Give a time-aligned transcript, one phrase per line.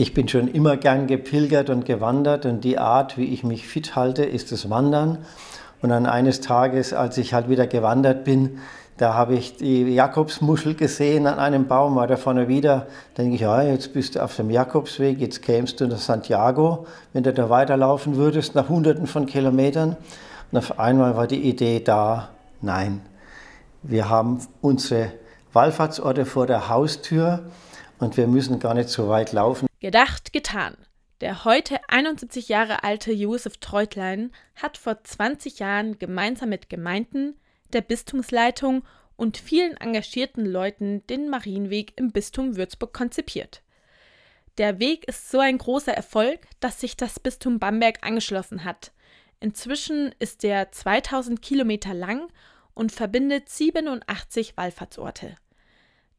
[0.00, 3.96] Ich bin schon immer gern gepilgert und gewandert und die Art, wie ich mich fit
[3.96, 5.18] halte, ist das Wandern.
[5.82, 8.60] Und dann eines Tages, als ich halt wieder gewandert bin,
[8.96, 12.86] da habe ich die Jakobsmuschel gesehen an einem Baum, war da vorne wieder.
[13.12, 16.86] Da denke ich, ja, jetzt bist du auf dem Jakobsweg, jetzt kämst du nach Santiago,
[17.12, 19.98] wenn du da weiterlaufen würdest, nach hunderten von Kilometern.
[20.50, 22.30] Und auf einmal war die Idee da,
[22.62, 23.02] nein,
[23.82, 25.12] wir haben unsere
[25.52, 27.40] Wallfahrtsorte vor der Haustür
[28.00, 29.68] und wir müssen gar nicht so weit laufen.
[29.78, 30.76] Gedacht, getan.
[31.20, 37.38] Der heute 71 Jahre alte Josef Treutlein hat vor 20 Jahren gemeinsam mit Gemeinden,
[37.74, 38.84] der Bistumsleitung
[39.16, 43.62] und vielen engagierten Leuten den Marienweg im Bistum Würzburg konzipiert.
[44.56, 48.92] Der Weg ist so ein großer Erfolg, dass sich das Bistum Bamberg angeschlossen hat.
[49.40, 52.28] Inzwischen ist er 2000 Kilometer lang
[52.72, 55.36] und verbindet 87 Wallfahrtsorte.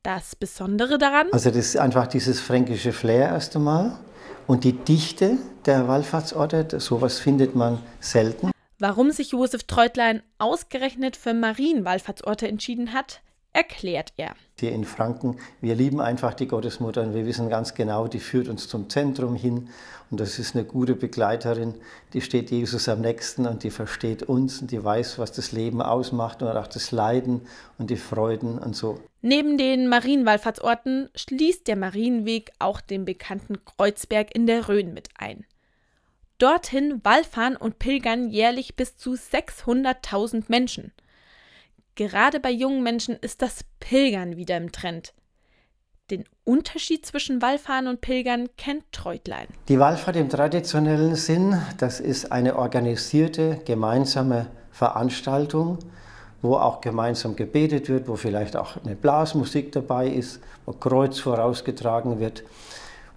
[0.03, 1.27] Das Besondere daran?
[1.31, 3.99] Also das ist einfach dieses fränkische Flair erst einmal
[4.47, 5.37] und die Dichte
[5.67, 8.49] der Wallfahrtsorte, sowas findet man selten.
[8.79, 13.21] Warum sich Josef Treutlein ausgerechnet für Marienwallfahrtsorte entschieden hat,
[13.53, 14.35] erklärt er.
[14.59, 18.47] Hier in Franken, wir lieben einfach die Gottesmutter und wir wissen ganz genau, die führt
[18.47, 19.69] uns zum Zentrum hin
[20.09, 21.75] und das ist eine gute Begleiterin,
[22.13, 25.81] die steht Jesus am nächsten und die versteht uns und die weiß, was das Leben
[25.81, 27.41] ausmacht und auch das Leiden
[27.77, 28.99] und die Freuden und so.
[29.21, 35.45] Neben den Marienwallfahrtsorten schließt der Marienweg auch den bekannten Kreuzberg in der Rhön mit ein.
[36.39, 40.91] Dorthin wallfahren und pilgern jährlich bis zu 600.000 Menschen.
[41.95, 45.13] Gerade bei jungen Menschen ist das Pilgern wieder im Trend.
[46.09, 49.47] Den Unterschied zwischen Wallfahren und Pilgern kennt Treutlein.
[49.69, 55.79] Die Wallfahrt im traditionellen Sinn, das ist eine organisierte gemeinsame Veranstaltung,
[56.41, 62.19] wo auch gemeinsam gebetet wird, wo vielleicht auch eine Blasmusik dabei ist, wo Kreuz vorausgetragen
[62.19, 62.43] wird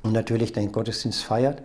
[0.02, 1.62] und natürlich den Gottesdienst feiert.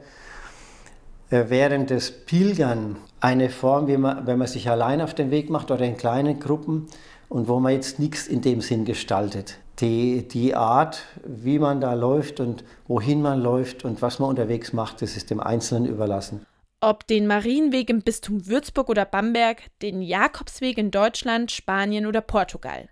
[1.30, 5.50] Äh, während des Pilgern eine Form, wie man, wenn man sich allein auf den Weg
[5.50, 6.88] macht oder in kleinen Gruppen
[7.28, 9.60] und wo man jetzt nichts in dem Sinn gestaltet.
[9.80, 14.74] Die, die Art, wie man da läuft und wohin man läuft und was man unterwegs
[14.74, 16.46] macht, das ist dem Einzelnen überlassen.
[16.82, 22.90] Ob den Marienweg im Bistum Würzburg oder Bamberg, den Jakobsweg in Deutschland, Spanien oder Portugal.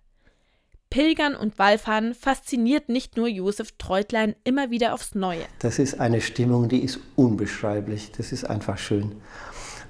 [0.98, 5.44] Pilgern und Wallfahren fasziniert nicht nur Josef Treutlein immer wieder aufs Neue.
[5.60, 8.14] Das ist eine Stimmung, die ist unbeschreiblich.
[8.18, 9.12] Das ist einfach schön.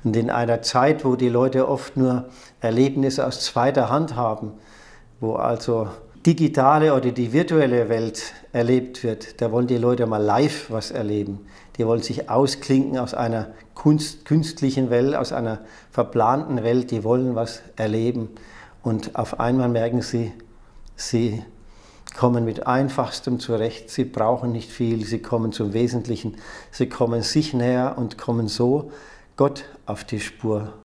[0.04, 2.28] Und in einer Zeit, wo die Leute oft nur
[2.60, 4.52] Erlebnisse aus zweiter Hand haben,
[5.22, 5.88] wo also
[6.26, 11.40] digitale oder die virtuelle Welt erlebt wird, da wollen die Leute mal live was erleben.
[11.78, 17.34] Die wollen sich ausklinken aus einer Kunst, künstlichen Welt, aus einer verplanten Welt, die wollen
[17.34, 18.28] was erleben.
[18.84, 20.34] Und auf einmal merken sie,
[20.98, 21.44] Sie
[22.18, 26.38] kommen mit einfachstem zurecht, sie brauchen nicht viel, sie kommen zum Wesentlichen,
[26.72, 28.92] sie kommen sich näher und kommen so
[29.36, 30.74] Gott auf die Spur.